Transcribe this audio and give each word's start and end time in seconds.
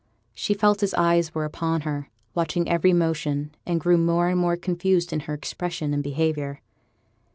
She 0.33 0.55
felt 0.55 0.81
his 0.81 0.95
eyes 0.95 1.35
were 1.35 1.45
upon 1.45 1.81
her, 1.81 2.09
watching 2.33 2.67
every 2.67 2.91
motion, 2.91 3.53
and 3.67 3.79
grew 3.79 3.99
more 3.99 4.29
and 4.29 4.39
more 4.39 4.57
confused 4.57 5.13
in 5.13 5.19
her 5.19 5.33
expression 5.35 5.93
and 5.93 6.01
behaviour. 6.01 6.59